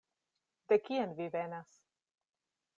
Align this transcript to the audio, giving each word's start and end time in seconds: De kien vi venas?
De 0.73 0.79
kien 0.87 1.13
vi 1.21 1.29
venas? 1.37 1.79